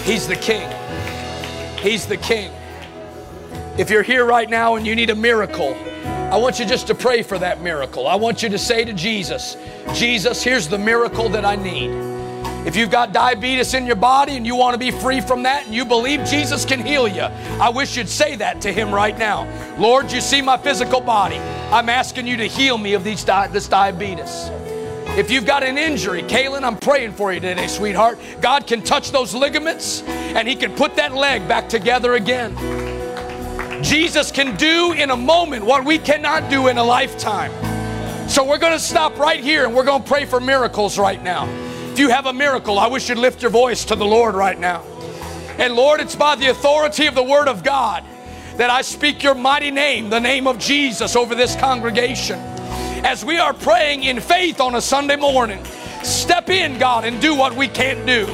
[0.04, 0.70] He's the King.
[1.80, 2.52] He's the King.
[3.78, 6.96] If you're here right now and you need a miracle, I want you just to
[6.96, 8.08] pray for that miracle.
[8.08, 9.58] I want you to say to Jesus,
[9.94, 11.92] Jesus, here's the miracle that I need.
[12.66, 15.66] If you've got diabetes in your body and you want to be free from that
[15.66, 19.16] and you believe Jesus can heal you, I wish you'd say that to Him right
[19.16, 19.48] now.
[19.78, 21.38] Lord, you see my physical body.
[21.38, 24.50] I'm asking you to heal me of these di- this diabetes.
[25.18, 28.20] If you've got an injury, Kaylin, I'm praying for you today, sweetheart.
[28.42, 32.54] God can touch those ligaments and He can put that leg back together again.
[33.82, 37.50] Jesus can do in a moment what we cannot do in a lifetime.
[38.28, 41.24] So we're going to stop right here and we're going to pray for miracles right
[41.24, 41.48] now.
[41.94, 44.60] If you have a miracle, I wish you'd lift your voice to the Lord right
[44.60, 44.84] now.
[45.58, 48.04] And Lord, it's by the authority of the Word of God
[48.58, 52.55] that I speak your mighty name, the name of Jesus, over this congregation.
[53.04, 55.64] As we are praying in faith on a Sunday morning,
[56.04, 58.26] step in, God, and do what we can't do.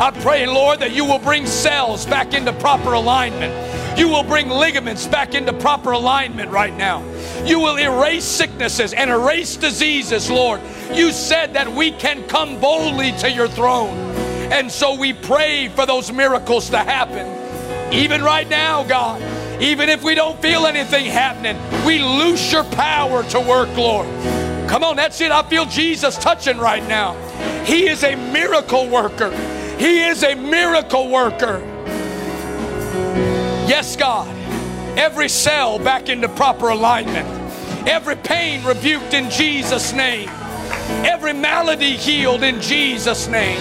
[0.00, 3.98] I pray, Lord, that you will bring cells back into proper alignment.
[3.98, 7.02] You will bring ligaments back into proper alignment right now.
[7.44, 10.60] You will erase sicknesses and erase diseases, Lord.
[10.92, 13.96] You said that we can come boldly to your throne.
[14.52, 17.92] And so we pray for those miracles to happen.
[17.92, 19.20] Even right now, God,
[19.60, 24.06] even if we don't feel anything happening, we loose your power to work, Lord.
[24.68, 25.32] Come on, that's it.
[25.32, 27.14] I feel Jesus touching right now.
[27.64, 29.30] He is a miracle worker.
[29.78, 31.60] He is a miracle worker.
[33.66, 34.28] Yes, God.
[34.96, 37.26] Every cell back into proper alignment.
[37.88, 40.28] Every pain rebuked in Jesus' name.
[41.04, 43.58] Every malady healed in Jesus' name.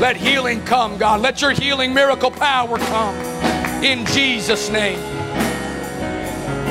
[0.00, 1.20] Let healing come, God.
[1.20, 3.29] Let your healing miracle power come
[3.82, 4.98] in Jesus' name.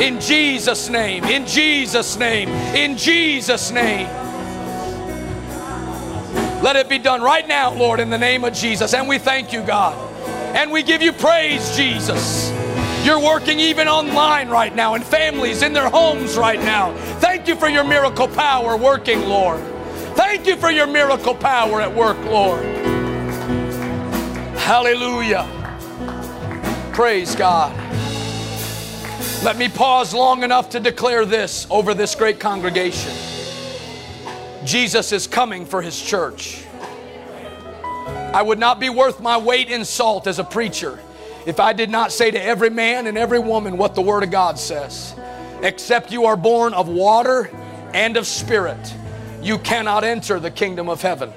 [0.01, 4.07] In Jesus' name, in Jesus' name, in Jesus' name.
[6.63, 8.93] Let it be done right now, Lord, in the name of Jesus.
[8.93, 9.97] And we thank you, God.
[10.55, 12.51] And we give you praise, Jesus.
[13.03, 16.93] You're working even online right now, in families, in their homes right now.
[17.19, 19.61] Thank you for your miracle power working, Lord.
[20.15, 22.63] Thank you for your miracle power at work, Lord.
[24.57, 25.58] Hallelujah.
[26.93, 27.75] Praise God.
[29.43, 33.13] Let me pause long enough to declare this over this great congregation.
[34.65, 36.65] Jesus is coming for his church.
[38.33, 40.99] I would not be worth my weight in salt as a preacher
[41.45, 44.31] if I did not say to every man and every woman what the Word of
[44.31, 45.15] God says.
[45.63, 47.49] Except you are born of water
[47.93, 48.93] and of spirit,
[49.41, 51.31] you cannot enter the kingdom of heaven.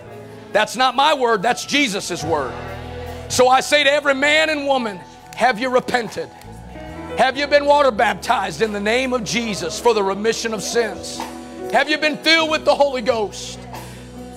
[0.53, 2.53] That's not my word, that's Jesus' word.
[3.28, 5.00] So I say to every man and woman,
[5.34, 6.28] have you repented?
[7.18, 11.18] Have you been water baptized in the name of Jesus for the remission of sins?
[11.72, 13.58] Have you been filled with the Holy Ghost?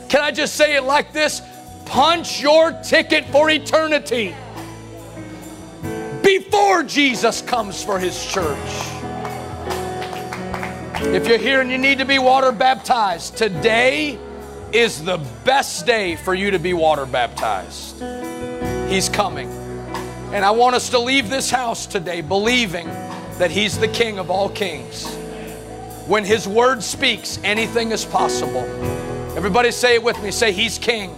[0.10, 1.42] Can I just say it like this?
[1.86, 4.36] Punch your ticket for eternity
[6.24, 8.58] before Jesus comes for his church.
[11.14, 14.18] If you're here and you need to be water baptized, today
[14.74, 18.02] is the best day for you to be water baptized.
[18.90, 19.65] He's coming.
[20.36, 22.88] And I want us to leave this house today believing
[23.38, 25.08] that He's the King of all kings.
[26.08, 28.66] When His word speaks, anything is possible.
[29.38, 30.32] Everybody say it with me.
[30.32, 31.16] Say, He's King.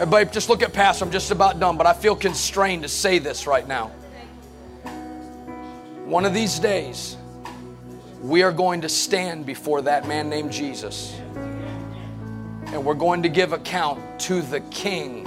[0.00, 1.04] Everybody, just look at Pastor.
[1.04, 3.92] I'm just about done, but I feel constrained to say this right now.
[6.06, 7.16] One of these days,
[8.20, 11.16] we are going to stand before that man named Jesus.
[11.36, 15.24] And we're going to give account to the King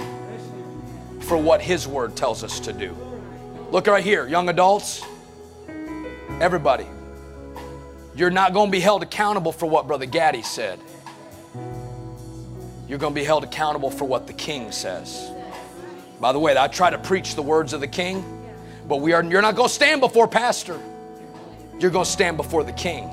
[1.22, 2.96] for what His Word tells us to do.
[3.70, 5.02] Look right here, young adults,
[6.40, 6.86] everybody.
[8.14, 10.78] You're not going to be held accountable for what Brother Gaddy said.
[12.86, 15.30] You're going to be held accountable for what the King says.
[16.20, 18.22] By the way, I try to preach the words of the King,
[18.86, 20.78] but we are, you're not going to stand before Pastor.
[21.78, 23.10] You're going to stand before the King.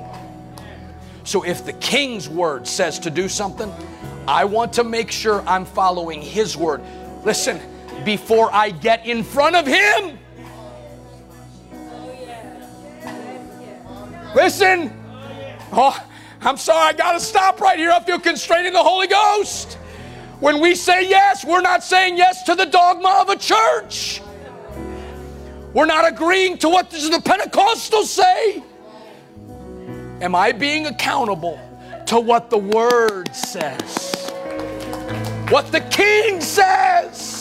[1.24, 3.72] So if the King's word says to do something,
[4.28, 6.82] I want to make sure I'm following His word.
[7.24, 7.60] Listen,
[8.04, 10.18] before I get in front of Him.
[14.34, 14.96] Listen.
[15.72, 15.96] Oh,
[16.40, 17.90] I'm sorry, I got to stop right here.
[17.90, 19.74] I feel constrained in the Holy Ghost.
[20.40, 24.22] When we say yes, we're not saying yes to the dogma of a church.
[25.74, 28.62] We're not agreeing to what the Pentecostals say.
[30.20, 31.60] Am I being accountable
[32.06, 34.30] to what the Word says?
[35.50, 37.39] What the King says?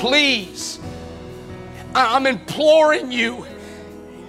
[0.00, 0.80] Please,
[1.94, 3.46] I'm imploring you,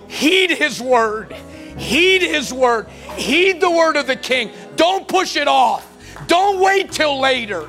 [0.08, 1.36] heed His Word
[1.78, 2.88] Heed his word.
[3.16, 4.52] Heed the word of the king.
[4.76, 5.88] Don't push it off.
[6.28, 7.68] Don't wait till later.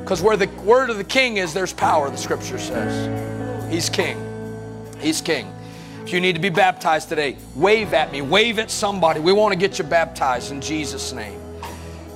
[0.00, 3.72] Because where the word of the king is, there's power, the scripture says.
[3.72, 4.18] He's king.
[4.98, 5.52] He's king.
[6.02, 9.20] If you need to be baptized today, wave at me, wave at somebody.
[9.20, 11.39] We want to get you baptized in Jesus' name.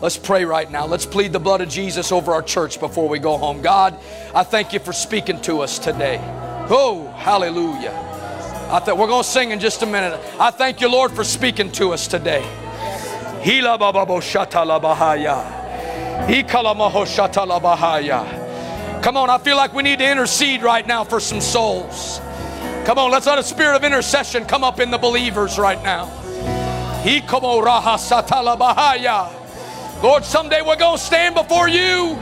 [0.01, 0.87] Let's pray right now.
[0.87, 3.63] Let's plead the blood of Jesus over our church before we go home.
[3.63, 3.99] God,
[4.35, 6.19] I thank you for speaking to us today.
[6.69, 7.93] Oh, hallelujah.
[8.71, 10.19] I thought we're going to sing in just a minute.
[10.41, 12.43] I thank you, Lord, for speaking to us today.
[19.03, 22.21] Come on, I feel like we need to intercede right now for some souls.
[22.87, 26.07] Come on, let's let a spirit of intercession come up in the believers right now.
[30.05, 32.19] Lord, someday we're going to stand before you.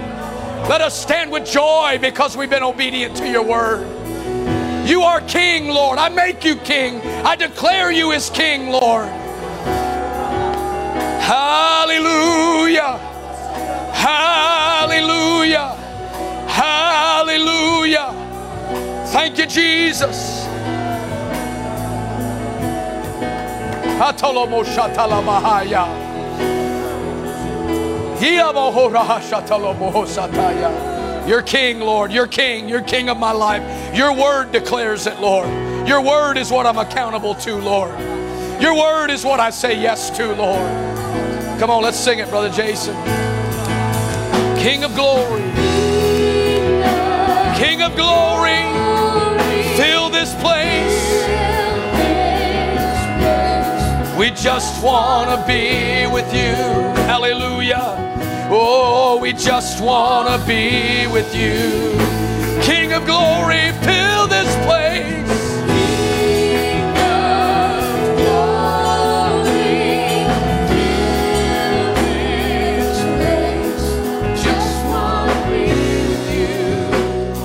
[0.68, 3.88] Let us stand with joy because we've been obedient to your word.
[4.86, 5.98] You are King, Lord.
[5.98, 7.00] I make you King.
[7.26, 9.08] I declare you as King, Lord.
[11.18, 12.98] Hallelujah.
[13.92, 15.74] Hallelujah.
[16.46, 18.12] Hallelujah.
[19.08, 20.46] Thank you, Jesus.
[31.26, 32.12] You're king, Lord.
[32.12, 32.68] You're king.
[32.68, 33.96] You're king of my life.
[33.96, 35.48] Your word declares it, Lord.
[35.88, 37.98] Your word is what I'm accountable to, Lord.
[38.62, 40.60] Your word is what I say yes to, Lord.
[41.58, 42.94] Come on, let's sing it, Brother Jason.
[44.56, 45.42] King of glory.
[47.58, 48.62] King of glory.
[49.76, 51.02] Fill this place.
[54.16, 56.54] We just want to be with you.
[57.08, 58.01] Hallelujah.
[58.54, 61.96] Oh, we just want to be with you.
[62.60, 65.22] King of glory, fill this place.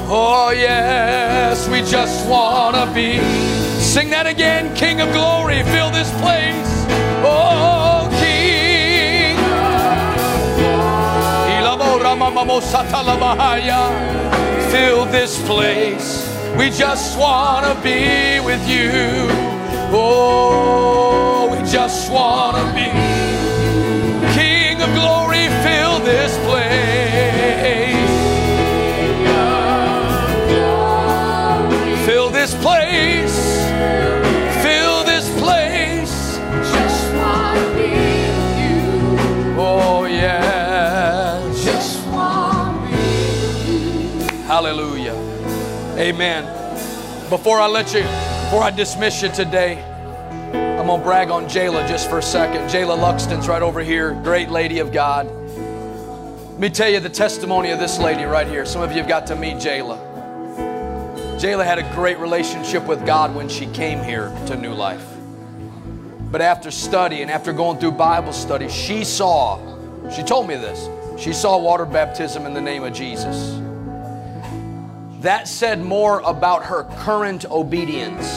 [0.09, 3.19] Oh, yes, we just want to be.
[3.79, 6.66] Sing that again, King of glory, fill this place.
[12.61, 13.91] Satala Bahaya,
[14.71, 16.27] fill this place.
[16.57, 19.27] We just want to be with you.
[19.93, 22.89] Oh, we just want to be.
[24.33, 26.96] King of glory, fill this place.
[45.97, 46.45] Amen.
[47.27, 49.81] Before I let you, before I dismiss you today,
[50.53, 52.69] I'm going to brag on Jayla just for a second.
[52.69, 55.25] Jayla Luxton's right over here, great lady of God.
[55.25, 58.63] Let me tell you the testimony of this lady right here.
[58.63, 59.97] Some of you have got to meet Jayla.
[61.39, 65.03] Jayla had a great relationship with God when she came here to New Life.
[66.29, 69.57] But after study and after going through Bible study, she saw,
[70.11, 70.87] she told me this,
[71.19, 73.66] she saw water baptism in the name of Jesus.
[75.21, 78.27] That said more about her current obedience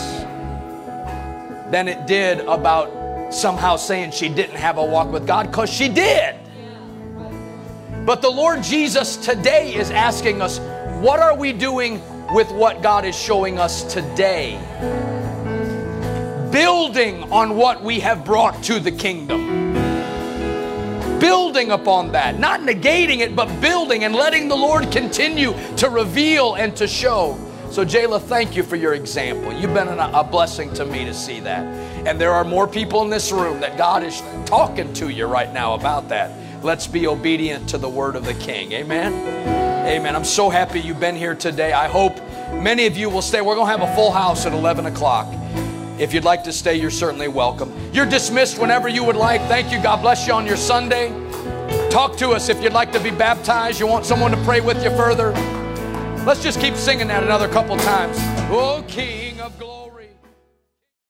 [1.70, 5.88] than it did about somehow saying she didn't have a walk with God, because she
[5.88, 6.36] did.
[8.06, 10.58] But the Lord Jesus today is asking us,
[11.00, 12.00] what are we doing
[12.34, 14.58] with what God is showing us today?
[16.50, 19.79] Building on what we have brought to the kingdom.
[21.20, 26.54] Building upon that, not negating it, but building and letting the Lord continue to reveal
[26.54, 27.38] and to show.
[27.70, 29.52] So, Jayla, thank you for your example.
[29.52, 31.64] You've been a, blessing to me to see that.
[32.04, 35.52] And there are more people in this room that God is talking to you right
[35.52, 36.64] now about that.
[36.64, 38.72] Let's be obedient to the word of the King.
[38.72, 39.12] Amen.
[39.86, 40.16] Amen.
[40.16, 41.72] I'm so happy you've been here today.
[41.72, 42.16] I hope
[42.52, 43.40] many of you will stay.
[43.40, 45.32] We're going to have a full house at 11 o'clock.
[46.00, 47.70] If you'd like to stay, you're certainly welcome.
[47.92, 49.42] You're dismissed whenever you would like.
[49.42, 49.82] Thank you.
[49.82, 51.10] God bless you on your Sunday.
[51.90, 53.78] Talk to us if you'd like to be baptized.
[53.78, 55.32] You want someone to pray with you further.
[56.24, 58.16] Let's just keep singing that another couple times.
[58.50, 59.79] Oh, King of glory.